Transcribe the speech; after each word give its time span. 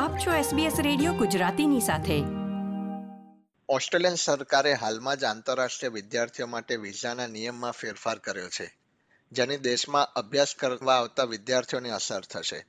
આપ 0.00 0.18
છો 0.18 0.56
SBS 0.56 0.82
radio 0.82 1.12
ગુજરાતીની 1.12 1.80
સાથે. 1.80 2.22
ઓસ્ટ્રેલિયન 3.68 4.14
સરકારે 4.14 4.72
હાલમાં 4.72 5.16
જ 5.16 5.24
આંતરરાષ્ટ્રીય 5.24 5.88
વિદ્યાર્થીઓ 5.88 6.46
માટે 6.46 6.76
વિઝાના 6.76 7.26
નિયમમાં 7.26 7.70
ફેરફાર 7.70 8.18
કર્યો 8.18 8.48
છે, 8.48 8.78
જેની 9.32 9.56
દેશમાં 9.56 10.12
અભ્યાસ 10.12 10.54
કરવા 10.58 10.94
આવતા 10.94 11.24
વિદ્યાર્થીઓને 11.24 11.90
અસર 11.90 12.20
થશે. 12.20 12.66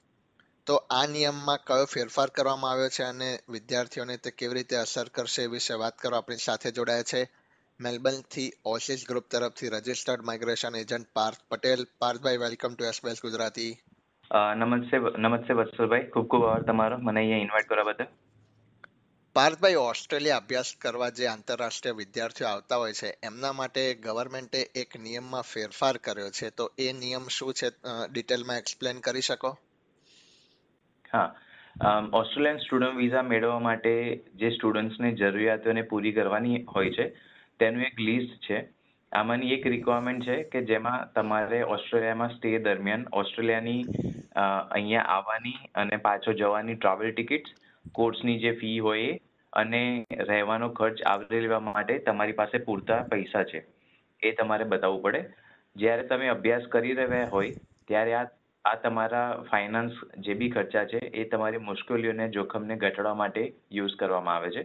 તો 0.65 0.75
આ 0.75 1.05
નિયમમાં 1.05 1.57
કયો 1.57 1.85
ફેરફાર 1.85 2.29
કરવામાં 2.29 2.71
આવ્યો 2.71 2.89
છે 2.89 3.03
અને 3.03 3.39
વિદ્યાર્થીઓને 3.49 4.17
તે 4.17 4.31
કેવી 4.31 4.53
રીતે 4.53 4.75
અસર 4.75 5.09
કરશે 5.09 5.43
એ 5.43 5.47
વિશે 5.47 5.73
વાત 5.73 5.97
કરવા 5.97 6.17
આપણી 6.17 6.37
સાથે 6.37 6.71
જોડાયા 6.71 7.03
છે 7.03 7.29
મેલબર્નથી 7.79 8.53
ઓસિસ 8.65 9.03
ગ્રુપ 9.07 9.23
તરફથી 9.31 9.67
registered 9.67 10.21
migration 10.21 10.75
agent 10.75 11.07
Parth 11.13 11.37
Patel. 11.49 11.87
Parthbhai, 11.99 12.37
welcome 12.37 12.75
to 12.75 12.85
SBS 12.85 13.17
Gujarati. 13.21 13.77
નમસ્તે 14.55 14.97
નમસ્તે 15.17 15.53
વત્સલભાઈ 15.53 16.03
ખૂબ 16.03 16.27
ખૂબ 16.27 16.43
આભાર 16.43 16.61
તમારો. 16.61 16.97
મને 16.97 17.19
અહીંયા 17.19 17.37
ઇન્વાઇટ 17.37 17.67
કરવા 17.67 17.83
બદલ. 17.83 18.05
પાર્થભાઈ 19.33 19.75
ઓસ્ટ્રેલિયા 19.75 20.37
અભ્યાસ 20.37 20.75
કરવા 20.81 21.09
જે 21.09 21.27
આંતરરાષ્ટ્રીય 21.27 21.93
વિદ્યાર્થીઓ 21.93 22.47
આવતા 22.47 22.75
હોય 22.75 22.93
છે 22.93 23.07
એમના 23.23 23.53
માટે 23.53 23.93
ગવર્મેન્ટે 23.93 24.57
એક 24.57 24.99
નિયમમાં 25.03 25.41
ફેરફાર 25.41 25.97
કર્યો 25.97 26.29
છે. 26.29 26.49
તો 26.49 26.71
એ 26.79 26.93
નિયમ 26.93 27.27
શું 27.27 27.53
છે? 27.53 27.69
ડિટેલમાં 28.11 28.57
એક્સપ્લેન 28.57 28.99
કરી 28.99 29.21
શકો? 29.21 29.57
હા. 31.13 31.35
ઓસ્ટ્રેલિયન 32.13 32.57
સ્ટુડન્ટ 32.57 32.95
વિઝા 32.95 33.21
મેળવવા 33.21 33.59
માટે 33.59 34.23
જે 34.35 34.49
સ્ટુડન્ટ્સને 34.49 35.11
જરૂરિયાતોને 35.11 35.81
પૂરી 35.81 36.11
કરવાની 36.11 36.63
હોય 36.63 36.89
છે 36.89 37.09
તેનું 37.59 37.83
એક 37.83 37.99
લિસ્ટ 37.99 38.49
છે. 38.49 38.80
આમાંની 39.11 39.53
એક 39.53 39.67
રિક્વાયરમેન્ટ 39.67 40.23
છે 40.23 40.43
કે 40.43 40.61
જેમાં 40.61 41.13
તમારે 41.13 41.61
ઓસ્ટ્રેલિયામાં 41.63 42.29
સ્ટે 42.29 42.59
દરમિયાન 42.59 43.05
ઓસ્ટ્રેલિયાની 43.13 43.81
અહીંયા 44.71 45.01
આવવાની 45.01 45.57
અને 45.75 45.97
પાછો 45.97 46.33
જવાની 46.33 46.75
ટ્રાવેલ 46.75 47.11
ટિકિટ્સ 47.11 47.51
કોર્સની 47.91 48.39
જે 48.39 48.51
ફી 48.51 48.79
હોય 48.79 49.01
એ, 49.01 49.19
અને 49.53 50.05
રહેવાનો 50.11 50.69
ખર્ચ 50.69 51.01
આવરી 51.03 51.39
લેવા 51.39 51.59
માટે 51.59 51.99
તમારી 51.99 52.31
પાસે 52.31 52.57
પૂરતા 52.57 53.03
પૈસા 53.03 53.43
છે. 53.43 53.65
એ 54.23 54.31
તમારે 54.31 54.63
બતાવવું 54.63 55.01
પડે. 55.01 55.23
જ્યારે 55.75 56.07
તમે 56.07 56.27
અભ્યાસ 56.27 56.61
કરી 56.71 56.93
રહ્યા 56.93 57.27
હોય, 57.27 57.51
ત્યારે 57.87 58.13
આ 58.13 58.25
આ 58.65 58.75
તમારા 58.75 59.43
ફાઇનાન્સ 59.51 59.91
જે 60.17 60.33
બી 60.33 60.49
ખર્ચા 60.49 60.85
છે 60.85 60.97
એ 60.97 61.23
તમારી 61.29 61.57
મુશ્કેલીઓને, 61.57 62.29
જોખમને 62.29 62.75
ઘટાડવા 62.75 63.13
માટે 63.13 63.53
યુઝ 63.71 63.95
કરવામાં 63.99 64.35
આવે 64.35 64.51
છે. 64.51 64.63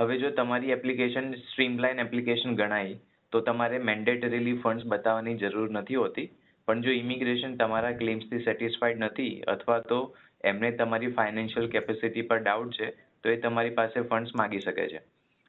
હવે 0.00 0.18
જો 0.18 0.30
તમારી 0.30 0.70
એપ્લિકેશન 0.70 1.34
સ્ટ્રીમલાઇન 1.34 1.98
એપ્લિકેશન 1.98 2.54
ગણાય, 2.54 2.94
તો 3.32 3.40
તમારે 3.40 3.78
મેન્ડેટરીલી 3.78 4.52
ફંડ્સ 4.52 4.86
બતાવવાની 4.86 5.34
જરૂર 5.34 5.70
નથી 5.70 5.94
હોતી. 5.94 6.30
પણ 6.66 6.80
જો 6.80 6.90
ઇમિગ્રેશન 6.90 7.56
તમારા 7.56 7.92
ક્લેમ્સથી 7.92 8.38
સેટિસ્ફાઈડ 8.38 8.98
નથી, 8.98 9.40
અથવા 9.40 9.78
તો 9.78 10.16
એમને 10.44 10.70
તમારી 10.70 11.06
ફાઇનાન્શિયલ 11.06 11.68
કેપેસિટી 11.68 12.22
પર 12.22 12.38
ડાઉટ 12.38 12.72
છે, 12.72 12.90
તો 13.22 13.30
એ 13.30 13.36
તમારી 13.36 13.70
પાસે 13.70 14.00
ફંડ્સ 14.00 14.34
માગી 14.34 14.60
શકે 14.60 14.88
છે. 14.88 15.00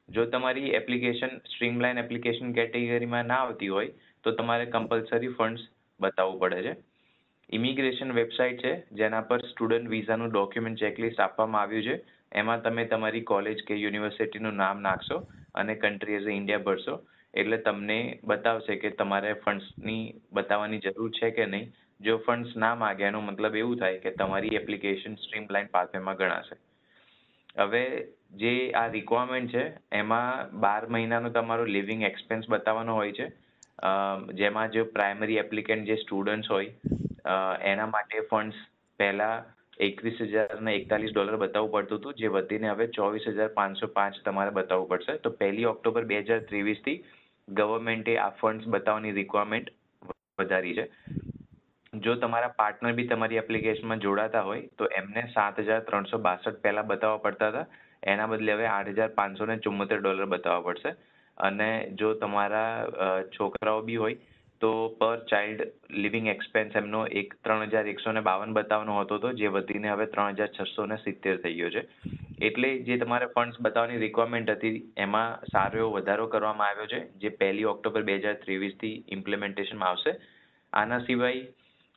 જો 0.08 0.24
તમારી 0.24 0.68
એપ્લિકેશન 0.68 1.28
સ્ટ્રીમલાઇન 1.28 1.98
એપ્લિકેશન 1.98 2.52
કેટેગરીમાં 2.52 3.24
ના 3.24 3.34
આવતી 3.34 3.68
હોય, 3.68 3.86
તો 4.24 4.30
તમારે 4.30 4.66
કમ્પલસરી 4.66 5.28
ફંડ્સ 5.28 5.60
બતાવવું 6.00 6.40
પડે 6.40 6.62
છે. 6.62 6.76
ઇમિગ્રેશન 7.52 8.12
વેબસાઇટ 8.12 8.64
છે, 8.64 8.82
જેના 8.92 9.20
પર 9.20 9.38
સ્ટુડન્ટ 9.38 9.88
વિઝાનું 9.88 10.28
ડોક્યુમેન્ટ 10.28 10.78
ચેકલિસ્ટ 10.78 11.20
આપવામાં 11.20 11.62
આવ્યું 11.62 11.82
છે 11.82 12.21
એમાં 12.32 12.62
તમે 12.62 12.84
તમારી 12.90 13.28
કોલેજ 13.30 13.60
કે 13.68 13.74
યુનિવર્સિટીનું 13.76 14.60
નામ 14.62 14.82
નાખશો 14.86 15.18
અને 15.54 15.74
કન્ટ્રી 15.76 16.18
એઝ 16.18 16.28
ઇન્ડિયા 16.34 16.66
ભરશો. 16.68 16.94
એટલે 17.34 17.58
તમને 17.66 17.98
બતાવશે 18.24 18.74
કે 18.76 18.90
તમારે 18.98 19.32
ફંડ્સની 19.44 20.02
બતાવવાની 20.32 20.82
જરૂર 20.86 21.10
છે 21.18 21.30
કે 21.38 21.46
નહીં. 21.46 21.68
જો 22.00 22.14
ફંડ્સ 22.26 22.56
ના 22.56 22.74
માગે, 22.74 23.04
એનો 23.04 23.20
મતલબ 23.20 23.54
એવું 23.56 23.78
થાય 23.78 24.02
કે 24.04 24.10
તમારી 24.20 24.58
એપ્લિકેશન 24.60 25.14
સ્ટ્રીમલાઇન 25.16 25.70
પાથવેમાં 25.70 26.16
ગણાશે. 26.16 26.56
હવે 27.56 27.84
જે 28.40 28.52
આ 28.72 28.86
રિક્વાયરમેન્ટ 28.88 29.54
છે, 29.54 29.64
એમાં 29.92 30.60
બાર 30.60 30.82
મહિનાનો 30.88 31.30
તમારો 31.30 31.64
લિવિંગ 31.76 32.02
એક્સપેન્સ 32.10 32.50
બતાવવાનો 32.50 32.98
હોય 33.00 33.16
છે. 33.18 33.26
જેમાં 34.34 34.70
જો 34.70 34.82
પ્રાઇમરી 34.96 35.38
એપ્લિકેન્ટ 35.38 35.88
જે 35.90 35.96
સ્ટુડન્ટ્સ 35.96 36.50
હોય 36.50 36.70
એના 37.70 37.90
માટે 37.94 38.16
ફંડ્સ 38.30 38.58
પહેલાં 39.00 39.48
એકવીસ 39.86 40.18
હજાર 40.32 40.60
ને 40.66 40.72
એકતાલીસ 40.78 41.12
ડોલર 41.14 41.36
બતાવવું 41.42 41.72
પડતું 41.74 42.00
હતું. 42.00 42.18
જે 42.22 42.28
વધીને 42.36 42.68
હવે 42.72 42.86
ચોવીસ 42.96 43.28
હજાર 43.36 43.50
પાંચસો 43.58 43.88
પાંચ 43.98 44.18
તમારે 44.26 44.56
બતાવવું 44.58 44.90
પડશે. 44.92 45.18
તો 45.24 45.30
પહેલી 45.42 45.68
ઓક્ટોબર 45.72 46.02
બે 46.12 46.18
હજાર 46.28 46.40
ત્રેવીસથી 46.50 46.98
ગવર્મેન્ટે 47.48 48.18
આ 48.24 48.32
ફંડ્સ 48.40 48.72
બતાવવાની 48.74 49.14
રિક્વાયરમેન્ટ 49.20 49.70
વધારી 50.40 50.74
છે. 50.78 50.86
જો 51.92 52.12
તમારા 52.24 52.52
પાર્ટનર 52.58 52.92
બી 52.98 53.08
તમારી 53.08 53.40
એપ્લિકેશનમાં 53.40 54.04
જોડાતા 54.04 54.44
હોય, 54.48 54.68
તો 54.78 54.84
એમને 55.00 55.22
સાત 55.36 55.58
હજાર 55.68 55.80
ત્રણસો 55.88 56.18
બાસઠ 56.26 56.60
પહેલાં 56.66 56.90
બતાવવા 56.92 57.24
પડતા 57.26 57.50
હતા. 57.52 57.66
એના 58.12 58.28
બદલે 58.32 58.54
હવે 58.56 58.68
આઠ 58.74 58.92
હજાર 58.98 59.10
પાંચસો 59.18 59.48
ને 59.50 59.56
ડોલર 59.64 60.28
બતાવવા 60.34 60.66
પડશે. 60.68 60.92
અને 61.38 61.68
જો 62.00 62.08
તમારા 62.22 62.70
છોકરાઓ 63.36 63.82
બી 63.88 64.00
હોય 64.04 64.16
તો 64.62 64.70
પર 64.98 65.22
ચાઇલ્ડ 65.30 65.62
લિવિંગ 66.04 66.26
એક્સપેન્સ 66.32 66.76
એમનો 66.80 67.00
એક 67.20 67.32
ત્રણ 67.44 67.70
હજાર 67.72 67.86
એકસો 67.92 68.12
ને 68.16 68.22
બાવન 68.28 68.52
બતાવવાનો 68.58 68.98
હતો 68.98 69.18
તો, 69.24 69.30
જે 69.40 69.48
વધીને 69.56 69.88
હવે 69.92 70.06
ત્રણ 70.12 70.36
હજાર 70.38 70.50
છસો 70.58 70.86
ને 70.90 70.98
સિત્તેર 71.04 71.34
થઈ 71.44 71.56
ગયો 71.58 71.70
છે. 71.76 71.82
એટલે 72.48 72.70
જે 72.88 72.98
તમારે 73.02 73.26
ફંડ્સ 73.34 73.62
બતાવવાની 73.66 74.02
રિક્વાયરમેન્ટ 74.04 74.52
હતી, 74.54 74.82
એમાં 75.06 75.50
સારો 75.52 75.82
એવો 75.82 75.90
વધારો 75.96 76.28
કરવામાં 76.34 76.70
આવ્યો 76.70 76.92
છે, 76.92 77.00
જે 77.22 77.30
પહેલી 77.40 77.70
ઓક્ટોબર 77.72 78.06
બે 78.10 78.20
હજાર 78.22 78.36
ત્રેવીસથી 78.44 78.94
ઇમ્પ્લિમેન્ટેશનમાં 79.16 79.90
આવશે. 79.90 80.12
આના 80.72 81.02
સિવાય 81.08 81.42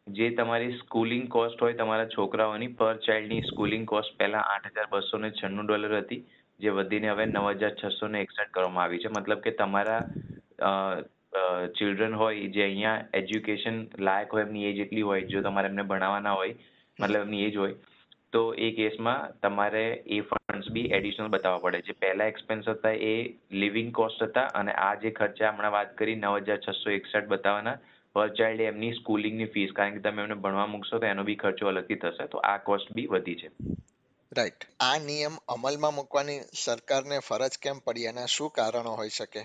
જે 0.08 0.28
તમારી 0.38 0.78
સ્કૂલિંગ 0.80 1.26
કોસ્ટ 1.36 1.62
હોય 1.64 1.78
તમારા 1.80 2.14
છોકરાઓની 2.16 2.74
પર 2.80 2.98
ચાઇલ્ડની 3.08 3.48
સ્કૂલિંગ 3.52 3.86
કોસ્ટ 3.92 4.18
પહેલાં 4.20 4.50
આઠ 4.54 4.72
હજાર 4.76 4.88
બસો 4.92 5.18
ને 5.18 5.32
છન્નું 5.32 5.68
ડોલર 5.68 5.96
હતી, 6.02 6.24
જે 6.60 6.70
વધીને 6.78 7.10
હવે 7.14 7.26
નવ 7.26 7.58
હજાર 7.60 7.74
છસો 7.80 8.08
ને 8.08 8.22
એકસઠ 8.26 8.52
કરવામાં 8.56 8.86
આવી 8.86 9.04
છે. 9.04 9.10
મતલબ 9.18 9.42
કે 9.46 9.60
તમારા 9.62 10.02
ચિલ્ડ્રન 11.78 12.14
હોય, 12.14 12.48
જે 12.48 12.64
અહીંયા 12.64 13.04
એજ્યુકેશન 13.14 13.88
લાયક 14.00 14.34
હોય, 14.34 14.44
એમની 14.44 14.66
એજ 14.66 14.80
એટલી 14.80 15.02
હોય, 15.02 15.22
જો 15.22 15.42
તમારે 15.42 15.68
એમને 15.68 15.84
ભણાવવાના 15.84 16.34
હોય, 16.34 16.56
મતલબ 17.00 17.22
એમની 17.22 17.44
એજ 17.44 17.58
હોય, 17.58 17.74
તો 18.32 18.54
એ 18.54 18.72
કેસમાં 18.72 19.40
તમારે 19.40 20.04
એ 20.08 20.22
ફંડ્સ 20.22 20.70
બી 20.72 20.82
એડિશનલ 20.82 21.28
બતાવવા 21.28 21.58
પડે 21.58 21.82
જે 21.82 21.94
પહેલા 21.94 22.26
એક્સપેન્સ 22.26 22.70
હતા 22.70 22.90
એ 22.90 23.34
લિવિંગ 23.52 23.92
કોસ્ટ 23.94 24.24
હતા 24.24 24.42
અને 24.42 24.72
આ 24.72 24.96
જે 24.96 25.12
ખર્ચા 25.12 25.50
હમણાં 25.50 25.72
વાત 25.72 25.98
કરી, 25.98 26.16
નવ 26.16 26.38
હજાર 26.38 26.60
છસો 26.70 26.90
એકસઠ 26.90 27.28
બતાવવાના 27.28 27.78
પર 28.14 28.30
ચાઇલ્ડ 28.30 28.62
એમની 28.62 28.94
સ્કૂલિંગની 28.94 29.46
ફીસ 29.46 29.72
કારણ 29.72 29.94
કે 29.94 30.00
તમે 30.00 30.24
એમને 30.24 30.36
ભણવા 30.36 30.66
મૂકશો 30.66 31.00
તો 31.00 31.06
એનો 31.06 31.24
બી 31.24 31.36
ખર્ચો 31.36 31.68
અલગથી 31.68 31.96
થશે, 31.96 32.28
તો 32.28 32.38
આ 32.38 32.58
કોસ્ટ 32.58 32.94
બી 32.94 33.06
વધી 33.06 33.36
છે. 33.36 33.50
રાઈટ 34.32 34.68
આ 34.80 34.98
નિયમ 35.00 35.36
અમલમાં 35.48 35.94
મૂકવાની 35.94 36.40
સરકારને 36.54 37.20
ફરજ 37.20 37.58
કેમ 37.62 37.80
પડી? 37.86 38.06
એના 38.06 38.26
શું 38.26 38.50
કારણો 38.50 38.96
હોઈ 38.96 39.10
શકે? 39.10 39.44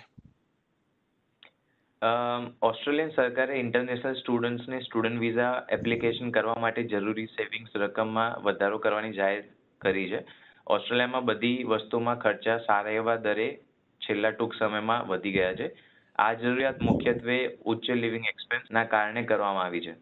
ઓસ્ટ્રેલિયન 2.63 3.09
સરકારે 3.09 3.55
ઇન્ટરનેશનલ 3.55 4.15
સ્ટુડન્ટ્સને 4.15 4.81
સ્ટુડન્ટ 4.81 5.21
વિઝા 5.21 5.67
એપ્લિકેશન 5.71 6.31
કરવા 6.31 6.55
માટે 6.55 6.83
જરૂરી 6.83 7.27
સેવિંગ્સ 7.27 7.71
રકમમાં 7.77 8.43
વધારો 8.43 8.79
કરવાની 8.79 9.13
જાહેર 9.13 9.45
કરી 9.81 10.11
છે. 10.11 10.25
ઓસ્ટ્રેલિયામાં 10.67 11.25
બધી 11.25 11.63
વસ્તુમાં 11.63 12.19
ખર્ચા 12.19 12.59
સારા 12.59 12.91
એવા 12.91 13.17
દરે 13.17 13.61
છેલ્લા 14.01 14.31
ટૂંક 14.31 14.55
સમયમાં 14.59 15.09
વધી 15.09 15.33
ગયા 15.33 15.55
છે. 15.55 15.73
આ 16.19 16.33
જરૂરિયાત 16.33 16.83
મુખ્યત્વે 16.83 17.57
ઉચ્ચ 17.65 17.91
લિવિંગ 17.91 18.25
એક્સપેન્સના 18.29 18.85
કારણે 18.85 19.23
કરવામાં 19.23 19.65
આવી 19.65 19.87
છે. 19.87 19.93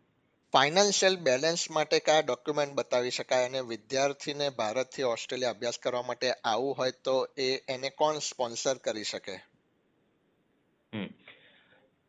ફાઇનાન્શિયલ 0.53 1.16
બેલેન્સ 1.16 1.70
માટે 1.70 1.98
કયા 1.98 2.20
ડોક્યુમેન્ટ 2.20 2.75
બતાવી 2.75 3.10
શકાય 3.10 3.48
અને 3.48 3.60
વિદ્યાર્થીને 3.60 4.48
ભારતથી 4.48 5.03
ઓસ્ટ્રેલિયા 5.03 5.50
અભ્યાસ 5.50 5.78
કરવા 5.78 6.03
માટે 6.03 6.31
આવવું 6.31 6.76
હોય 6.78 6.91
તો 7.04 7.28
એ 7.38 7.56
એને 7.69 7.91
કોણ 7.91 8.14
સ્પોન્સર 8.14 8.75
કરી 8.84 9.04
શકે? 9.04 9.47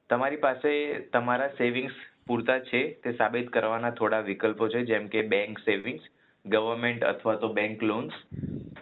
તમારી 0.09 0.38
પાસે 0.38 0.72
તમારા 1.14 1.56
સેવિંગ્સ 1.58 1.97
પૂરતા 2.28 2.59
છે 2.59 2.80
તે 3.03 3.12
સાબિત 3.12 3.50
કરવાના 3.50 3.92
થોડા 3.92 4.22
વિકલ્પો 4.22 4.68
છે, 4.68 4.81
જેમ 4.84 5.06
કે 5.07 5.22
બેંક 5.24 5.60
સેવિંગ્સ 5.60 6.07
ગવર્મેન્ટ 6.45 7.04
અથવા 7.04 7.36
તો 7.36 7.50
બેંક 7.54 7.84
લોન્સ 7.84 8.16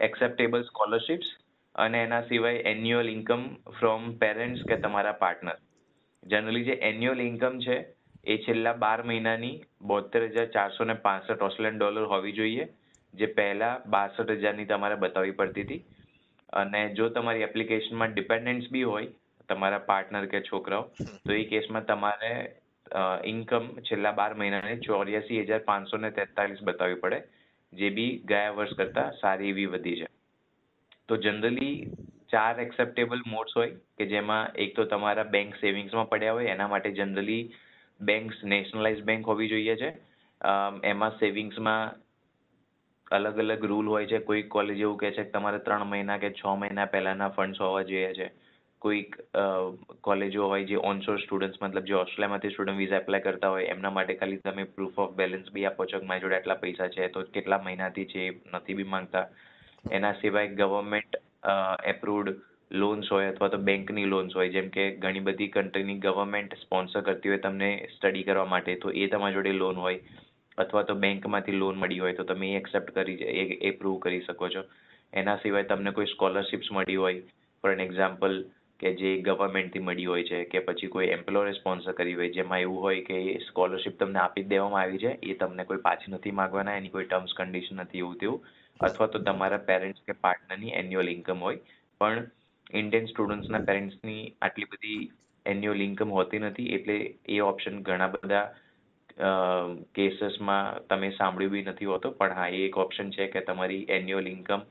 એક્સેપ્ટેબલ 0.02 0.63
સ્કોલરશિપ્સ 0.63 1.30
અને 1.75 2.04
એના 2.04 2.22
સિવાય 2.22 2.63
એન્યુઅલ 2.66 3.10
ઇન્કમ 3.10 3.44
ફ્રોમ 3.80 4.07
પેરેન્ટ્સ 4.18 4.63
કે 4.63 4.78
તમારા 4.78 5.12
પાર્ટનર 5.12 5.57
જનરલી 6.24 6.63
જે 6.63 6.80
એન્યુઅલ 6.84 7.22
ઇન્કમ 7.22 7.60
છે, 7.60 7.78
એ 8.25 8.38
છેલ્લા 8.38 8.74
બાર 8.74 9.00
મહિનાની 9.04 9.62
બોતેર 9.84 10.24
હજાર 10.25 10.48
ચારસો 10.48 10.84
ને 10.84 10.94
પાસઠ 11.04 11.42
ઓસ્ટ્રેલિયન 11.42 11.78
ડોલર 11.78 12.07
હોવી 12.13 12.31
જોઈએ, 12.31 12.66
જે 13.13 13.28
પહેલા 13.38 13.75
બાસઠ 13.88 14.31
હજારની 14.31 14.66
તમારે 14.66 14.96
બતાવવી 14.96 15.31
પડતી 15.31 15.63
હતી. 15.63 15.84
અને 16.54 16.81
જો 16.94 17.10
તમારી 17.10 17.42
એપ્લિકેશનમાં 17.42 18.13
ડિપેન્ડન્સ 18.13 18.68
બી 18.72 18.84
હોય 18.84 19.07
તમારા 19.50 19.86
પાર્ટનર 19.90 20.26
કે 20.34 20.42
છોકરાઓ 20.50 20.84
તો 21.26 21.32
એ 21.34 21.44
કેસમાં 21.52 21.86
તમારે 21.86 22.32
ઇન્કમ 23.26 23.66
છેલ્લા 23.88 24.16
બાર 24.20 24.32
મહિનાની 24.34 24.84
ચોર્યાસી 24.86 25.42
હજાર 25.44 25.64
પાંચસો 25.66 25.98
ને 25.98 26.12
તેતાલીસ 26.20 26.64
બતાવવી 26.64 27.02
પડે. 27.02 27.20
જે 27.74 27.90
બી 27.96 28.12
ગયા 28.30 28.56
વર્ષ 28.58 28.78
કરતાં 28.80 29.18
સારી 29.22 29.50
એવી 29.50 29.70
વધી 29.72 29.98
છે 30.02 30.08
તો 31.10 31.18
જનરલી 31.24 31.76
ચાર 32.32 32.56
એક્સેપ્ટેબલ 32.62 33.22
મોડ્સ 33.28 33.58
હોય 33.58 33.76
કે 33.98 34.06
જેમાં 34.14 34.56
એક 34.64 34.76
તો 34.78 34.86
તમારા 34.94 35.32
બેંક 35.36 35.56
સેવિંગ્સમાં 35.62 36.10
પડ્યા 36.10 36.38
હોય 36.38 36.54
એના 36.56 36.70
માટે 36.74 36.92
જનરલી 37.00 37.44
બેંક્સ 38.00 38.44
નેશનલાઇઝ 38.54 39.02
બેંક 39.10 39.30
હોવી 39.32 39.52
જોઈએ 39.54 39.76
છે. 39.82 39.90
એમાં 40.84 41.18
સેવિંગ્સમાં 41.22 41.96
અલગ 43.12 43.40
અલગ 43.40 43.64
રૂલ 43.72 43.88
હોય 43.94 44.08
છે. 44.08 44.20
કોઈક 44.30 44.48
કોલેજ 44.56 44.82
એવું 44.82 44.98
કહે 44.98 45.12
છે 45.12 45.24
કે 45.24 45.32
તમારે 45.32 45.60
ત્રણ 45.66 45.92
મહિના 45.92 46.20
કે 46.24 46.30
છ 46.40 46.44
મહિના 46.62 46.92
પહેલાના 46.94 47.34
ફંડ્સ 47.38 47.64
હોવા 47.66 47.88
જોઈએ 47.92 48.12
છે. 48.20 48.28
કોઈક 48.82 49.16
કોલેજો 50.08 50.48
હોય 50.50 50.66
જે 50.72 50.78
ઓનશોર 50.90 51.18
સ્ટુડન્ટ્સ 51.22 51.62
મતલબ 51.62 51.88
જે 51.92 51.96
ઓસ્ટ્રેલિયામાંથી 52.00 52.52
સ્ટુડન્ટ 52.54 52.82
વિઝા 52.82 53.00
એપ્લાય 53.04 53.26
કરતા 53.28 53.50
હોય, 53.50 53.70
એમના 53.74 53.92
માટે 53.92 54.18
ખાલી 54.20 54.42
તમે 54.44 54.66
પ્રૂફ 54.76 55.00
ઓફ 55.04 55.16
બેલેન્સ 55.22 55.48
બી 55.54 55.66
આપો 55.70 55.86
છો 55.86 56.02
કે 56.02 56.10
મારી 56.10 56.26
જોડે 56.26 56.38
આટલા 56.38 56.60
પૈસા 56.66 56.90
છે, 56.90 57.08
તો 57.10 57.24
કેટલા 57.38 57.64
મહિનાથી 57.64 58.06
છે 58.14 58.28
નથી 58.54 58.78
બી 58.80 58.92
માંગતા. 58.96 59.26
એના 59.92 60.14
સિવાય 60.22 60.54
ગવર્મેન્ટ 60.60 61.18
એપ્રુવડ 61.94 62.30
લોન્સ 62.72 63.10
હોય 63.12 63.32
અથવા 63.32 63.50
તો 63.50 63.60
બેંકની 63.70 64.12
લોન્સ 64.14 64.36
હોય, 64.38 64.54
જેમ 64.56 64.70
કે 64.70 64.86
ઘણી 65.04 65.26
બધી 65.28 65.54
કન્ટ્રીની 65.56 66.04
ગવર્મેન્ટ 66.06 66.56
સ્પોન્સર 66.64 67.02
કરતી 67.08 67.34
હોય 67.34 67.44
તમને 67.46 67.72
સ્ટડી 67.96 68.28
કરવા 68.30 68.52
માટે, 68.54 68.76
તો 68.84 68.94
એ 68.94 69.08
તમારી 69.08 69.38
જોડે 69.38 69.54
લોન 69.64 69.82
હોય 69.86 70.00
અથવા 70.58 70.84
તો 70.84 70.96
બેંકમાંથી 71.06 71.58
લોન 71.64 71.82
મળી 71.82 72.04
હોય, 72.04 72.18
તો 72.20 72.28
તમે 72.32 72.52
એ 72.52 72.60
એક્સેપ્ટ 72.62 72.94
કરી 72.98 73.18
એ 73.42 73.58
એપ્રુવ 73.72 73.98
કરી 74.06 74.22
શકો 74.28 74.50
છો. 74.50 74.64
એના 75.14 75.38
સિવાય 75.44 75.70
તમને 75.72 75.96
કોઈ 75.98 76.14
સ્કોલરશિપ્સ 76.14 76.72
મળી 76.72 77.02
હોય 77.04 77.26
ફોર 77.64 77.72
એન 77.74 77.84
એક્ઝામ્પલ 77.88 78.38
કે 78.80 78.90
જે 78.94 79.12
ગવર્મેન્ટથી 79.22 79.82
મળી 79.82 80.06
હોય 80.06 80.26
છે 80.30 80.40
કે 80.46 80.60
પછી 80.60 80.88
કોઈ 80.88 81.10
એમ્પ્લોયરે 81.16 81.54
સ્પોન્સર 81.54 81.94
કરી 81.94 82.14
હોય, 82.14 82.30
જેમાં 82.30 82.62
એવું 82.62 82.82
હોય 82.82 83.02
કે 83.04 83.18
એ 83.32 83.36
સ્કોલરશિપ 83.48 83.96
તમને 84.00 84.20
આપી 84.20 84.44
જ 84.44 84.50
દેવામાં 84.50 84.84
આવી 84.84 85.04
છે, 85.04 85.12
એ 85.24 85.34
તમને 85.36 85.66
કોઈ 85.66 85.84
પાછી 85.88 86.14
નથી 86.14 86.36
માગવાના, 86.42 86.78
એની 86.78 86.90
કોઈ 86.90 87.08
ટર્મ્સ, 87.08 87.34
કન્ડિશન 87.34 87.82
નથી, 87.84 88.00
એવું 88.00 88.18
તેવું. 88.18 88.40
અથવા 88.80 89.08
તો 89.08 89.20
તમારા 89.22 89.66
પેરેન્ટ્સ 89.70 90.06
કે 90.08 90.14
પાર્ટનરની 90.22 90.76
એન્યુઅલ 90.82 91.10
ઇન્કમ 91.10 91.40
હોય. 91.40 91.60
પણ 92.02 92.30
ઇન્ડિયન 92.74 93.08
સ્ટુડન્ટ્સના 93.08 93.66
પેરેન્ટ્સની 93.68 94.24
આટલી 94.42 94.70
બધી 94.72 95.02
એન્યુઅલ 95.46 95.82
ઇન્કમ 95.82 96.10
હોતી 96.12 96.40
નથી, 96.40 96.70
એટલે 96.76 96.98
એ 97.30 97.42
ઓપ્શન 97.42 97.84
ઘણા 97.84 98.14
બધા 98.16 98.46
કેસીસમાં 99.96 100.84
તમે 100.90 101.10
સાંભળ્યું 101.12 101.54
બી 101.54 101.68
નથી 101.70 101.92
હોતો. 101.94 102.12
પણ 102.12 102.36
હા, 102.40 102.50
એ 102.50 102.66
એક 102.66 102.78
ઓપ્શન 102.78 103.10
છે 103.12 103.28
કે 103.28 103.42
તમારી 103.42 103.86
એન્યુઅલ 103.90 104.28
ઇન્કમ 104.28 104.62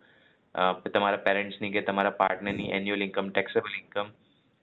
તમારા 0.93 1.25
પેરેન્ટ્સની 1.31 1.71
કે 1.71 1.81
તમારા 1.89 2.11
પાર્ટનરની 2.23 2.71
એન્યુઅલ 2.79 3.05
ઇન્કમ 3.09 3.29
ટેક્સેબલ 3.31 3.75
ઇન્કમ 3.81 4.15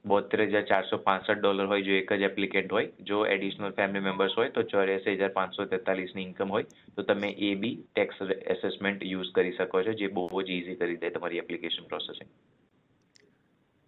બોતેર 0.06 0.46
હજાર 0.46 0.66
ચારસો 0.70 0.98
પાંસઠ 0.98 1.38
ડોલર 1.42 1.68
હોય, 1.72 1.82
જો 1.82 1.94
એક 1.98 2.14
જ 2.14 2.30
એપ્લિકેન્ટ 2.30 2.72
હોય. 2.72 2.88
જો 3.10 3.26
એડિશનલ 3.26 3.76
ફેમિલી 3.78 4.06
મેમ્બર્સ 4.08 4.34
હોય, 4.38 4.50
તો 4.50 4.64
ચોર્યાસી 4.64 5.18
હજાર 5.20 5.30
પાંચસો 5.38 5.66
તેતાલીસની 5.66 6.26
ઇન્કમ 6.30 6.50
હોય, 6.50 6.66
તો 6.96 7.04
તમે 7.04 7.30
એ 7.50 7.52
બી 7.56 7.76
ટેક્સ 7.96 8.16
એસેસમેન્ટ 8.56 9.06
યુઝ 9.12 9.32
કરી 9.36 9.54
શકો 9.60 9.84
છો, 9.84 9.94
જે 9.94 10.08
બહુ 10.08 10.42
જ 10.42 10.50
ઇઝી 10.50 10.76
કરી 10.76 10.98
દે 10.98 11.10
તમારી 11.10 11.38
એપ્લિકેશન 11.38 11.88
પ્રોસેસિંગ 11.94 12.30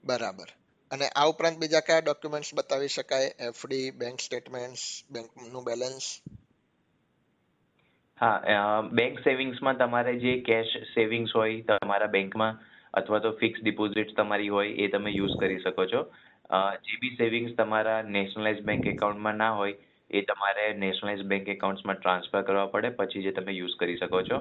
બરાબર. 0.04 0.50
અને 0.92 1.06
આ 1.16 1.28
ઉપરાંત 1.34 1.58
બીજા 1.60 1.80
કયા 1.80 2.00
ડોક્યુમેન્ટ્સ 2.00 2.56
બતાવી 2.56 2.88
શકાય? 2.88 3.30
એફડી 3.40 3.92
બેંક 3.92 4.20
સ્ટેટમેન્ટ્સ 4.20 4.84
બેંકનું 5.12 5.64
બેલેન્સ 5.64 6.06
હા 8.18 8.60
બેંક 8.92 9.18
સેવિંગ્સમાં 9.22 9.78
તમારે 9.78 10.12
જે 10.20 10.34
કેશ 10.42 10.76
સેવિંગ્સ 10.90 11.34
હોય 11.34 11.64
તમારા 11.72 12.08
બેંકમાં 12.10 12.62
અથવા 12.94 13.20
તો 13.20 13.32
ફિક્સ 13.42 13.60
ડિપોઝિટ 13.62 14.14
તમારી 14.16 14.48
હોય 14.50 14.76
એ 14.78 14.88
તમે 14.90 15.12
યુઝ 15.12 15.36
કરી 15.40 15.60
શકો 15.60 15.86
છો. 15.86 16.02
જે 16.84 17.00
બી 17.02 17.18
સેવિંગ્સ 17.18 17.58
તમારા 17.58 17.98
નેશનલાઇઝ 18.10 18.62
બેંક 18.64 18.88
એકાઉન્ટમાં 18.88 19.38
ના 19.38 19.52
હોય 19.54 19.76
એ 20.12 20.22
તમારે 20.24 20.68
નેશનલાઇઝ 20.78 21.26
બેંક 21.26 21.52
એકાઉન્ટ્સમાં 21.56 22.00
ટ્રાન્સફર 22.00 22.44
કરવા 22.44 22.68
પડે, 22.68 22.94
પછી 22.94 23.24
જે 23.24 23.32
તમે 23.32 23.52
યુઝ 23.54 23.78
કરી 23.80 23.98
શકો 23.98 24.24
છો. 24.24 24.40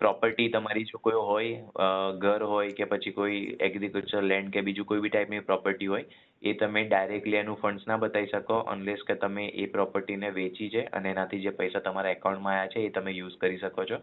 પ્રોપર્ટી 0.00 0.48
તમારી 0.48 0.84
જો 0.84 0.98
કોઈ 0.98 1.22
હોય 1.22 1.88
ઘર 2.20 2.44
હોય 2.44 2.72
કે 2.72 2.84
પછી 2.84 3.12
કોઈ 3.12 3.40
એગ્રીકલ્ચર 3.60 4.22
લેન્ડ 4.24 4.52
કે 4.52 4.62
બીજું 4.62 4.86
કોઈ 4.86 5.00
બી 5.00 5.10
ટાઈપની 5.10 5.40
પ્રોપર્ટી 5.40 5.86
હોય, 5.86 6.04
એ 6.42 6.52
તમે 6.54 6.82
ડાયરેક્ટલી 6.84 7.40
એનું 7.40 7.58
ફંડ્સ 7.62 7.88
ના 7.88 7.98
બતાવી 7.98 8.30
શકો 8.30 8.58
અનલેસ 8.72 9.02
કે 9.04 9.16
તમે 9.16 9.44
એ 9.56 9.66
પ્રોપર્ટીને 9.66 10.30
વેચી 10.32 10.70
છે 10.70 10.84
અને 10.92 11.10
એનાથી 11.10 11.40
જે 11.42 11.52
પૈસા 11.58 11.82
તમારા 11.86 12.14
એકાઉન્ટમાં 12.16 12.54
આવ્યા 12.54 12.72
છે 12.74 12.84
એ 12.86 12.90
તમે 12.90 13.12
યુઝ 13.12 13.36
કરી 13.40 13.58
શકો 13.58 13.84
છો. 13.84 13.98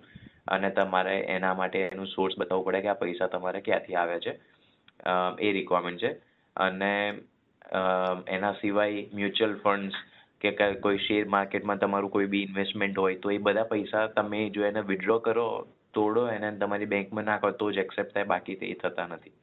અને 0.48 0.70
તમારે 0.72 1.16
એના 1.36 1.54
માટે 1.54 1.80
એનું 1.86 2.08
સોર્સ 2.08 2.38
બતાવવું 2.40 2.68
પડે 2.68 2.82
કે 2.82 2.90
આ 2.90 3.02
પૈસા 3.02 3.30
તમારે 3.30 3.62
ક્યાંથી 3.62 3.96
આવ્યા 3.96 4.26
છે. 4.26 4.34
એ 5.40 5.52
રિક્વાયરમેન્ટ 5.52 6.02
છે. 6.02 6.12
અને 6.56 6.94
એના 8.36 8.54
સિવાય 8.62 9.08
મ્યુચ્યુઅલ 9.14 9.58
ફંડ્સ 9.64 9.98
કે 10.42 10.54
કોઈ 10.82 11.02
શેર 11.08 11.26
માર્કેટમાં 11.30 11.80
તમારું 11.80 12.12
કોઈ 12.12 12.30
બી 12.34 12.44
ઇન્વેસ્ટમેન્ટ 12.44 12.98
હોય 12.98 13.20
તો 13.20 13.32
એ 13.32 13.40
બધા 13.40 13.68
પૈસા 13.74 14.06
તમે 14.16 14.44
જો 14.52 14.66
એને 14.66 14.82
વિડ્રો 14.84 15.20
કરો 15.22 15.48
તોડો 15.98 16.24
એને 16.30 16.50
તમારી 16.62 16.92
બેંકમાં 16.94 17.28
નાખો, 17.32 17.52
તો 17.62 17.72
જ 17.72 17.86
એક્સેપ્ટ 17.86 18.14
થાય, 18.14 18.32
બાકી 18.34 18.60
તે 18.62 18.74
થતા 18.84 19.08
નથી. 19.08 19.36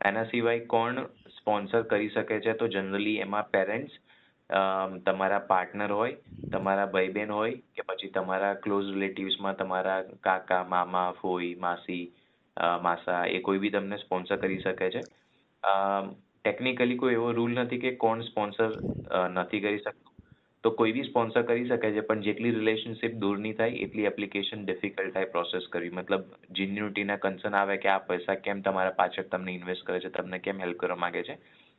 એના 0.00 0.28
સિવાય 0.32 0.66
કોણ 0.74 1.06
સ્પોન્સર 1.38 1.82
કરી 1.92 2.12
શકે 2.14 2.36
છે? 2.44 2.52
તો 2.54 2.68
જનરલી 2.74 3.16
એમાં 3.24 3.50
પેરેન્ટ્સ 3.50 3.94
તમારા 5.06 5.40
પાર્ટનર 5.48 5.92
હોય, 5.92 6.14
તમારા 6.52 6.86
ભાઈ 6.92 7.14
બહેન 7.16 7.32
હોય 7.32 7.56
કે 7.76 7.82
પછી 7.88 8.12
તમારા 8.12 8.54
ક્લોઝ 8.64 8.88
રિલેટિવ્સમાં 8.94 9.56
તમારા 9.56 9.98
કાકા, 10.20 10.62
મામા, 10.74 11.10
ફોઈ, 11.20 11.50
માસી 11.64 12.04
માસા, 12.82 13.22
એ 13.28 13.40
કોઈ 13.40 13.58
બી 13.58 13.70
તમને 13.70 13.98
સ્પોન્સર 13.98 14.38
કરી 14.44 14.60
શકે 14.60 14.90
છે. 14.94 15.02
ટેકનિકલી 16.44 16.96
કોઈ 16.96 17.16
એવો 17.16 17.32
રૂલ 17.32 17.52
નથી 17.58 17.82
કે 17.84 17.90
કોણ 18.04 18.22
સ્પોન્સર 18.22 18.70
નથી 19.32 19.60
કરી 19.60 19.82
શકતું. 19.82 20.07
તો 20.64 20.70
કોઈ 20.70 20.92
બી 20.92 21.02
સ્પોન્સર 21.02 21.42
કરી 21.42 21.68
શકે 21.68 21.90
છે, 21.92 22.00
પણ 22.00 22.20
જેટલી 22.20 22.50
રિલેશનશિપ 22.50 23.12
દૂરની 23.12 23.52
થાય, 23.52 23.70
એટલી 23.70 24.02
એપ્લિકેશન 24.02 24.64
ડિફિકલ્ટ 24.64 25.14
થાય 25.14 25.24
પ્રોસેસ 25.24 25.68
કરવી. 25.72 25.90
મતલબ 25.90 26.24
જીન્યુટીના 26.50 27.16
કન્સર્ન 27.16 27.54
આવે 27.54 27.76
કે 27.76 27.88
આ 27.88 27.98
પૈસા 27.98 28.34
કેમ 28.34 28.60
તમારા 28.60 28.90
પાછળ 28.90 29.22
તમને 29.22 29.52
ઇન્વેસ્ટ 29.52 29.86
કરે 29.86 30.00
છે, 30.00 30.08
તમને 30.08 30.38
કેમ 30.38 30.60
હેલ્પ 30.60 30.76
કરવા 30.76 30.96
માગે 30.96 31.22
છે. 31.22 31.38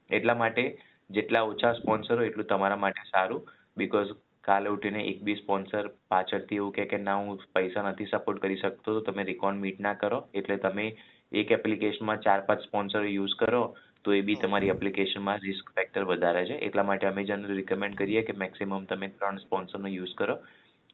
એટલા 0.10 0.34
માટે 0.36 0.78
જેટલા 1.10 1.42
ઓછા 1.42 1.74
સ્પોન્સર 1.74 2.16
હોય, 2.16 2.28
એટલું 2.28 2.46
તમારા 2.46 2.76
માટે 2.76 3.06
સારું. 3.12 3.46
બિકોઝ 3.78 4.16
કાલે 4.42 4.70
ઉઠીને 4.70 5.04
એક 5.04 5.24
બી 5.24 5.36
સ્પોન્સર 5.36 5.88
પાછળથી 6.08 6.56
એવું 6.56 6.72
કહે 6.72 6.86
કે, 6.86 6.98
ના, 6.98 7.16
હું 7.16 7.40
પૈસા 7.54 7.90
નથી 7.92 8.06
સપોર્ટ 8.06 8.42
કરી 8.42 8.56
શકતો, 8.56 9.00
તો 9.00 9.12
તમે 9.12 9.24
રિકોર્ડ 9.24 9.58
મીટ 9.58 9.80
ના 9.80 9.94
કરો. 9.94 10.24
એટલે 10.34 10.58
તમે 10.58 10.98
એક 11.32 11.52
એપ્લિકેશનમાં 11.52 12.22
ચાર 12.22 12.40
પાંચ 12.40 12.62
સ્પોન્સર 12.62 13.04
યુઝ 13.04 13.36
કરો 13.40 13.76
તો 14.04 14.14
એ 14.14 14.22
બી 14.22 14.36
તમારી 14.36 14.68
એપ્લિકેશનમાં 14.68 15.40
રિસ્ક 15.40 15.70
ફેક્ટર 15.70 16.04
વધારે 16.04 16.46
છે. 16.46 16.54
એટલા 16.54 16.84
માટે 16.84 17.08
અમે 17.08 17.24
જનરલી 17.24 17.56
રિકમેન્ડ 17.56 17.98
કરીએ 17.98 18.22
કે 18.22 18.34
મેક્સિમમ 18.34 18.86
તમે 18.86 19.08
ત્રણ 19.08 19.38
સ્પોન્સરનો 19.38 19.88
યુઝ 19.88 20.16
કરો. 20.18 20.38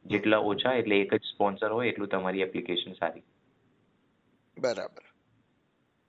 જેટલા 0.05 0.37
ઓછા 0.37 0.73
એટલે 0.73 0.99
એક 0.99 1.13
જ 1.13 1.21
સ્પોન્સર 1.21 1.71
હોય 1.71 1.87
એટલું 1.87 2.07
તમારી 2.07 2.41
એપ્લિકેશન 2.41 2.93
સારી. 2.93 3.23
બરાબર. 4.59 5.01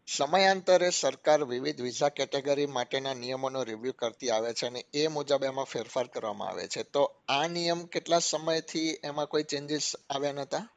સમયાંતરે 0.07 0.91
સરકાર 0.91 1.45
વિવિધ 1.45 1.81
વિઝા 1.81 2.09
કેટેગરી 2.09 2.67
માટેના 2.67 3.15
નિયમોનો 3.15 3.65
રિવ્યૂ 3.65 3.93
કરતી 3.93 4.31
આવે 4.31 4.53
છે 4.53 4.67
અને 4.67 4.85
એ 4.95 5.09
મુજબ 5.09 5.45
એમાં 5.45 5.65
ફેરફાર 5.65 6.07
કરવામાં 6.07 6.49
આવે 6.49 6.67
છે. 6.67 6.83
તો 6.83 7.17
આ 7.29 7.49
નિયમ 7.49 7.87
કેટલા 7.87 8.19
સમયથી 8.19 8.97
એમાં 9.05 9.27
કોઈ 9.27 9.43
ચેન્જીસ 9.43 9.93
આવ્યા 10.11 10.33
નતા? 10.33 10.69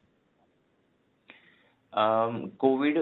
કોવિડ 2.56 2.98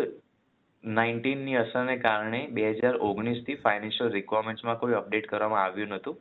નાઇન્ટીનની 0.85 1.57
અસરને 1.57 1.97
કારણે 1.99 2.41
બે 2.57 2.65
હજાર 2.73 2.97
ઓગણીસથી 3.09 3.61
ફાઇનાન્શિયલ 3.65 4.11
રિક્વાયરમેન્ટ્સમાં 4.13 4.79
કોઈ 4.83 4.95
અપડેટ 4.95 5.27
કરવામાં 5.31 5.63
આવ્યું 5.63 5.89
નહોતું. 5.89 6.19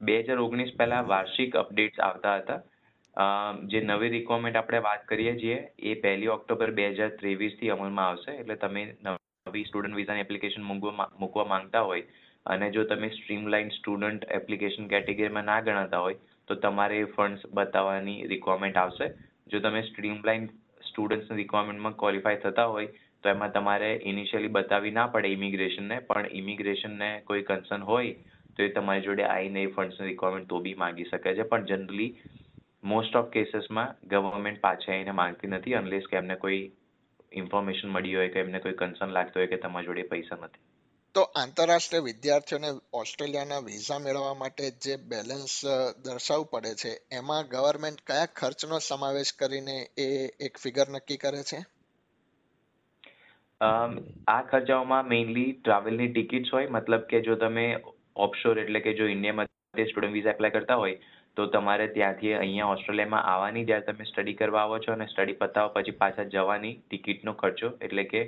બે 0.00 0.16
હજાર 0.22 0.38
ઓગણીસ 0.38 0.74
પહેલાં 0.78 1.08
વાર્ષિક 1.08 1.56
અપડેટ્સ 1.56 2.02
આવતા 2.08 2.34
હતા. 2.40 2.60
જે 3.70 3.80
નવી 3.82 4.10
રિક્વાયરમેન્ટ 4.16 4.58
આપણે 4.60 4.82
વાત 4.88 5.06
કરીએ 5.06 5.34
છીએ, 5.40 5.58
એ 5.78 5.94
પહેલી 5.94 6.28
ઓક્ટોબર 6.28 6.72
બે 6.72 6.90
હજાર 6.98 7.10
ત્રેવીસથી 7.20 7.70
અમલમાં 7.70 8.06
આવશે. 8.06 8.36
એટલે 8.40 8.56
તમે 8.56 8.84
નવી 9.46 9.64
સ્ટુડન્ટ 9.68 9.98
વિઝાની 10.00 10.26
એપ્લિકેશન 10.26 10.68
મૂકવા 10.70 11.08
મૂકવા 11.22 11.46
માંગતા 11.54 11.84
હોય 11.90 12.04
અને 12.46 12.70
જો 12.76 12.84
તમે 12.84 13.10
સ્ટ્રીમલાઇન 13.16 13.72
સ્ટુડન્ટ 13.78 14.28
એપ્લિકેશન 14.38 14.92
કેટેગરીમાં 14.92 15.48
ના 15.50 15.60
ગણાતા 15.62 16.02
હોય, 16.04 16.18
તો 16.48 16.54
તમારે 16.56 17.00
ફંડ્સ 17.16 17.48
બતાવવાની 17.54 18.20
રિક્વાયરમેન્ટ 18.34 18.78
આવશે. 18.84 19.10
જો 19.50 19.60
તમે 19.60 19.82
સ્ટ્રીમલાઇન 19.88 20.46
સ્ટુડન્ટ્સની 20.90 21.40
રિક્વાયરમેન્ટમાં 21.42 21.98
ક્વોલિફાય 22.04 22.42
થતા 22.44 22.68
હોય 22.74 22.88
તો 23.22 23.28
એમાં 23.28 23.52
તમારે 23.52 24.00
ઇનિશિયલી 24.04 24.48
બતાવવી 24.48 24.90
ના 24.90 25.06
પડે 25.06 25.28
ઇમિગ્રેશનને 25.28 25.98
પણ 25.98 26.26
ઇમિગ્રેશનને 26.32 27.20
કોઈ 27.20 27.42
કન્સર્ન 27.42 27.82
હોય, 27.82 28.12
તો 28.56 28.62
એ 28.62 28.68
તમારી 28.68 29.00
જોડે 29.00 29.24
આવીને 29.24 29.62
એ 29.62 29.66
ફંડ્સની 29.66 30.06
રિક્વાયરમેન્ટ 30.06 30.48
તો 30.48 30.60
બી 30.60 30.74
માગી 30.74 31.04
શકે 31.04 31.34
છે. 31.34 31.42
પણ 31.42 31.64
જનરલી 31.64 32.20
મોસ્ટ 32.84 33.16
ઓફ 33.16 33.30
કેસીસમાં 33.30 34.08
ગવર્મેન્ટ 34.08 34.60
પાછા 34.60 34.92
આવીને 34.92 35.10
માંગતી 35.10 35.48
નથી 35.48 35.74
અનલેસ 35.74 36.02
કે 36.10 36.16
એમને 36.16 36.34
કોઈ 36.34 36.72
ઇન્ફોર્મેશન 37.32 37.88
મળી 37.88 38.14
હોય 38.14 38.28
કે 38.28 38.40
એમને 38.40 38.58
કોઈ 38.58 38.72
કન્સર્ન 38.72 39.10
લાગતો 39.10 39.40
હોય 39.40 39.46
કે 39.46 39.56
તમારી 39.56 39.86
જોડે 39.86 40.02
પૈસા 40.02 40.36
નથી. 40.36 40.60
તો 41.14 41.22
આંતરરાષ્ટ્રીય 41.22 42.00
વિદ્યાર્થીઓને 42.00 42.70
ઓસ્ટ્રેલિયાના 42.92 43.58
વિઝા 43.58 43.98
મેળવવા 43.98 44.34
માટે 44.34 44.70
જે 44.70 44.96
બેલેન્સ 44.96 45.62
દર્શાવવું 46.04 46.46
પડે 46.46 46.74
છે, 46.74 46.92
એમાં 47.12 47.48
ગવર્મેન્ટ 47.48 48.00
કયા 48.06 48.26
ખર્ચનો 48.26 48.78
સમાવેશ 48.78 49.32
કરીને 49.32 49.76
એ 49.98 50.28
એક 50.40 50.58
ફિગર 50.58 50.88
નક્કી 50.88 51.16
કરે 51.16 51.42
છે? 51.42 51.75
આ 53.60 54.40
ખર્ચાઓમાં 54.42 55.06
મેઇનલી 55.08 55.52
ટ્રાવેલની 55.52 56.08
ટિકિટ્સ 56.08 56.50
હોય 56.52 56.70
મતલબ 56.70 57.04
કે 57.06 57.20
જો 57.20 57.36
તમે 57.36 57.62
ઓફશોર 58.16 58.58
એટલે 58.58 58.80
કે 58.80 58.92
જો 58.94 59.06
ઇન્ડિયામાં 59.06 59.48
સ્ટુડન્ટ 59.84 60.12
વિઝા 60.12 60.32
એપ્લાય 60.32 60.54
કરતા 60.56 60.76
હોય 60.76 60.96
તો 61.36 61.46
તમારે 61.46 61.86
ત્યાંથી 61.88 62.34
અહીંયા 62.34 62.72
ઓસ્ટ્રેલિયામાં 62.72 63.24
આવવાની 63.24 63.64
જ્યારે 63.64 63.86
તમે 63.86 64.04
સ્ટડી 64.04 64.34
કરવા 64.34 64.62
આવો 64.62 64.78
છો 64.78 64.92
અને 64.92 65.06
સ્ટડી 65.06 65.34
પતાવો 65.34 65.72
પછી 65.74 65.94
પાછા 65.94 66.26
જવાની 66.26 66.72
ટિકિટનો 66.74 67.34
ખર્ચો. 67.34 67.70
એટલે 67.80 68.04
કે 68.04 68.22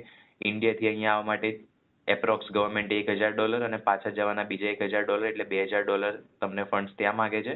ઇન્ડિયાથી 0.45 0.87
અહીંયા 0.87 1.13
આવવા 1.13 1.29
માટે 1.31 1.51
એપ્રોક્સ 2.07 2.49
ગવર્મેન્ટ 2.51 2.91
એક 2.91 3.11
હજાર 3.11 3.33
ડોલર 3.33 3.63
અને 3.63 3.79
પાછા 3.81 4.11
જવાના 4.11 4.43
બીજા 4.43 4.71
એક 4.71 4.81
હજાર 4.83 5.03
ડોલર 5.03 5.27
એટલે 5.27 5.43
બે 5.43 5.61
હજાર 5.65 5.83
ડોલર 5.83 6.17
તમને 6.41 6.63
ફંડ્સ 6.63 6.95
ત્યાં 6.95 7.15
માગે 7.15 7.41
છે 7.41 7.55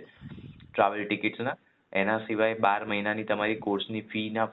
ટ્રાવેલ 0.67 1.05
ટિકિટ્સના 1.05 1.57
એના 1.93 2.19
સિવાય 2.19 2.59
બાર 2.59 2.85
મહિનાની 2.85 3.23
તમારી 3.23 3.59
કોર્સની 3.61 4.03
ફીના 4.13 4.47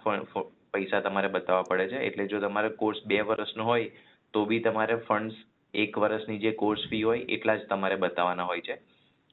પૈસા 0.73 1.01
તમારે 1.01 1.29
બતાવવા 1.29 1.63
પડે 1.63 1.89
છે. 1.89 1.97
એટલે 1.97 2.27
જો 2.27 2.41
તમારે 2.41 2.69
કોર્સ 2.69 2.99
બે 3.07 3.21
વર્ષનો 3.21 3.65
હોય, 3.65 3.91
તો 4.33 4.45
બી 4.45 4.61
તમારે 4.61 4.95
ફંડ્સ 4.95 5.35
એક 5.75 5.99
વર્ષની 5.99 6.39
જે 6.39 6.51
કોર્સ 6.53 6.81
ફી 6.91 7.03
હોય, 7.03 7.19
એટલા 7.19 7.57
જ 7.57 7.67
તમારે 7.67 7.97
બતાવવાના 7.97 8.43
હોય 8.43 8.61
છે. 8.61 8.73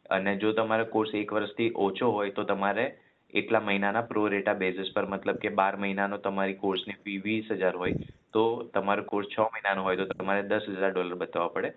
અને 0.09 0.35
જો 0.35 0.51
તમારો 0.51 0.85
કોર્સ 0.85 1.15
એક 1.15 1.33
વર્ષથી 1.33 1.71
ઓછો 1.75 2.11
હોય, 2.11 2.29
તો 2.29 2.43
તમારે 2.43 2.97
એટલા 3.33 3.59
મહિનાના 3.59 4.01
પ્રો 4.01 4.27
રેટા 4.27 4.53
બેઝિસ 4.53 4.93
પર, 4.93 5.05
મતલબ 5.05 5.35
કે 5.35 5.49
બાર 5.49 5.77
મહિનાનો 5.77 6.17
તમારી 6.17 6.53
કોર્સની 6.53 6.93
ફી 6.93 7.17
વીસ 7.17 7.51
હજાર 7.51 7.75
હોય, 7.75 7.93
તો 8.33 8.63
તમારો 8.73 9.03
કોર્સ 9.03 9.27
છ 9.27 9.39
મહિનાનો 9.39 9.83
હોય, 9.83 9.95
તો 9.95 10.05
તમારે 10.05 10.41
દસ 10.43 10.61
હજાર 10.69 10.91
ડોલર 10.91 11.15
બતાવવા 11.15 11.47
પડે. 11.47 11.71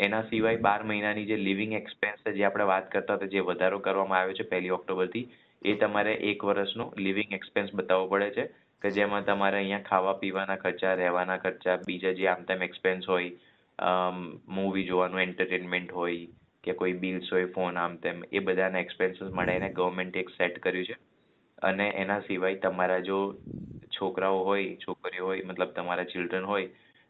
એના 0.00 0.22
સિવાય 0.22 0.56
બાર 0.56 0.82
મહિનાની 0.82 1.24
જે 1.24 1.36
લિવિંગ 1.36 1.72
એક્સપેન્સ 1.72 2.36
જે 2.36 2.44
આપણે 2.44 2.64
વાત 2.64 2.92
કરતા 2.92 3.14
હતા, 3.14 3.26
જે 3.26 3.40
વધારો 3.40 3.78
કરવામાં 3.78 4.18
આવ્યો 4.18 4.34
છે 4.34 4.42
પહેલી 4.42 4.70
ઓક્ટોબરથી, 4.70 5.28
એ 5.62 5.74
તમારે 5.74 6.14
એક 6.14 6.44
વર્ષનો 6.44 6.92
લિવિંગ 6.98 7.32
એક્સપેન્સ 7.32 7.74
બતાવવો 7.74 8.06
પડે 8.06 8.30
છે. 8.30 8.48
કે 8.84 8.90
જેમાં 8.96 9.26
તમારે 9.26 9.56
અહીંયા 9.58 9.84
ખાવા 9.88 10.14
પીવાના 10.22 10.56
ખર્ચા, 10.62 10.94
રહેવાના 11.00 11.42
ખર્ચા, 11.44 11.76
બીજા 11.86 12.14
જે 12.18 12.26
આમ 12.32 12.42
તેમ 12.48 12.64
એક્સપેન્સ 12.66 13.06
હોય 13.08 13.30
મૂવી 14.56 14.86
જોવાનું 14.88 15.22
એન્ટરટેનમેન્ટ 15.22 15.94
હોય 15.98 16.26
કે 16.64 16.74
કોઈ 16.80 16.92
બિલ્સ 17.04 17.30
હોય 17.34 17.48
ફોન 17.54 17.78
આમ 17.82 17.94
તેમ, 18.04 18.22
એ 18.32 18.40
બધાના 18.48 18.82
એક્સપેન્સીસ 18.86 19.32
મળીને 19.38 19.70
ગવર્મેન્ટે 19.78 20.20
એક 20.22 20.32
સેટ 20.36 20.58
કર્યું 20.66 20.86
છે. 20.90 20.96
અને 21.68 21.86
એના 22.02 22.20
સિવાય 22.26 22.60
તમારા 22.64 23.00
જો 23.08 23.18
છોકરાઓ 23.96 24.42
હોય, 24.48 24.76
છોકરીઓ 24.84 25.24
હોય, 25.28 25.46
મતલબ 25.48 25.72
તમારા 25.78 26.10
ચિલ્ડ્રન 26.12 26.44
હોય, 26.44 26.68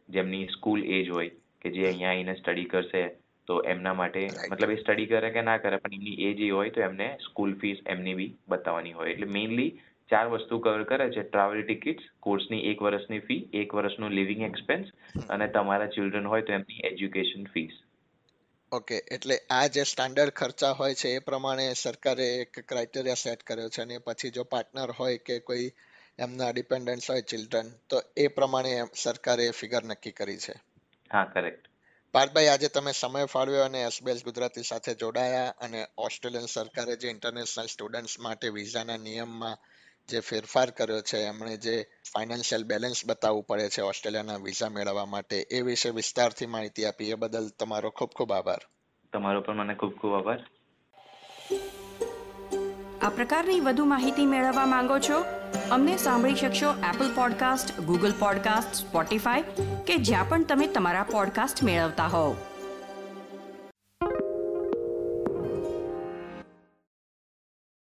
જેમની 0.09 0.47
સ્કૂલ 0.55 0.83
એજ 0.97 1.09
હોય, 1.09 1.31
કે 1.61 1.71
જે 1.75 1.87
અહીંયા 1.89 2.13
આવીને 2.13 2.35
સ્ટડી 2.39 2.69
કરશે, 2.73 3.03
તો 3.47 3.57
એમના 3.73 3.93
માટે, 4.01 4.23
મતલબ 4.51 4.71
એ 4.75 4.77
સ્ટડી 4.83 5.09
કરે 5.11 5.31
કે 5.37 5.43
ના 5.49 5.57
કરે, 5.57 5.81
પણ 5.83 5.97
એમની 5.99 6.15
એજ 6.29 6.45
એ 6.47 6.49
હોય, 6.49 6.73
તો 6.77 6.85
એમને 6.87 7.09
સ્કૂલ 7.25 7.55
ફીસ 7.63 7.83
એમની 7.95 8.15
બી 8.21 8.31
બતાવવાની 8.47 8.95
હોય. 8.99 9.11
એટલે 9.15 9.29
મેઇનલી 9.37 9.69
ચાર 10.09 10.27
વસ્તુ 10.27 10.59
કવર 10.59 10.83
કરે 10.83 11.09
છે 11.09 11.23
ટ્રાવેલ 11.23 11.61
ટિકિટ્સ 11.63 12.03
કોર્સની 12.19 12.67
એક 12.71 12.81
વર્ષની 12.81 13.19
ફી 13.19 13.49
એક 13.53 13.73
વર્ષનું 13.73 14.11
લિવિંગ 14.11 14.41
એક્સપેન્સ 14.41 14.87
અને 15.29 15.47
તમારા 15.47 15.87
ચિલ્ડ્રન 15.87 16.25
હોય 16.25 16.41
તો 16.41 16.53
એમની 16.53 16.79
એજ્યુકેશન 16.83 17.43
ફીસ 17.43 17.71
ઓકે 18.71 18.95
એટલે 19.11 19.37
આ 19.49 19.67
જે 19.67 19.83
સ્ટાન્ડર્ડ 19.83 20.29
ખર્ચા 20.29 20.71
હોય 20.71 20.93
છે 20.93 21.09
એ 21.09 21.19
પ્રમાણે 21.19 21.73
સરકારે 21.73 22.27
એક 22.35 22.59
ક્રાઇટેરિયા 22.69 23.13
સેટ 23.13 23.43
કર્યો 23.43 23.69
છે 23.69 23.81
અને 23.81 23.97
પછી 23.97 24.29
જો 24.29 24.43
પાર્ટનર 24.43 24.91
હોય 24.91 25.17
કે 25.17 25.39
કોઈ 25.39 25.71
એમના 26.19 26.51
ડિપેન્ડન્ટ્સ 26.51 27.11
હોય 27.11 27.21
ચિલ્ડ્રન 27.21 27.69
તો 27.89 28.01
એ 28.17 28.27
પ્રમાણે 28.27 28.83
સરકારે 28.95 29.51
ફિગર 29.51 29.83
નક્કી 29.83 30.11
કરી 30.11 30.37
છે. 30.37 30.53
હા 31.11 31.25
કરેક્ટ 31.25 31.67
પાર્થભાઈ 32.13 32.47
આજે 32.47 32.67
તમે 32.67 32.91
સમય 32.91 33.25
ફાળવ્યો 33.25 33.63
અને 33.63 33.83
એસબીએસ 33.83 34.23
ગુજરાતી 34.23 34.63
સાથે 34.63 34.93
જોડાયા 34.95 35.53
અને 35.59 35.85
ઓસ્ટ્રેલિયન 35.97 36.45
સરકારે 36.45 36.95
જે 36.95 37.09
ઇન્ટરનેશનલ 37.09 37.65
સ્ટુડન્ટ્સ 37.65 38.19
માટે 38.19 38.49
વિઝાના 38.49 38.97
નિયમમાં 38.97 39.57
જે 40.09 40.19
ફેરફાર 40.19 40.69
કર્યો 40.69 41.01
છે 41.01 41.17
એમણે 41.17 41.57
જે 41.57 41.85
ફાઇનાન્શિયલ 42.13 42.63
બેલેન્સ 42.63 43.05
બતાવવું 43.05 43.43
પડે 43.43 43.69
છે 43.69 43.81
ઓસ્ટ્રેલિયાના 43.81 44.37
વિઝા 44.37 44.69
મેળવવા 44.69 45.05
માટે 45.05 45.37
એ 45.51 45.61
વિશે 45.61 45.89
વિસ્તારથી 45.89 46.45
માહિતી 46.45 46.85
આપી. 46.85 47.09
એ 47.09 47.13
બદલ 47.13 47.49
તમારો 47.59 47.89
ખૂબ 47.89 48.09
ખૂબ 48.15 48.31
આભાર. 48.31 48.61
તમારો 49.13 49.41
પણ 49.41 49.55
મને 49.55 49.75
ખૂબ 49.75 49.93
ખૂબ 49.93 50.13
આભાર. 50.13 50.49
આ 53.01 53.09
પ્રકારની 53.09 53.59
વધુ 53.59 53.85
માહિતી 53.85 54.25
મેળવવા 54.25 54.65
માંગો 54.65 54.99
છો? 54.99 55.25
અમને 55.71 55.97
સાંભળી 55.97 56.35
શકશો 56.35 56.71
Apple 56.71 57.15
podcast 57.15 57.79
Google 57.79 58.13
podcast 58.19 58.87
Spotify 58.87 59.41
કે 59.87 59.97
જ્યાં 59.97 60.29
પણ 60.29 60.43
તમે 60.43 60.67
તમારા 60.67 61.03
પોડકાસ્ટ 61.03 61.63
મેળવતા 61.63 62.07
હોવ. 62.07 62.35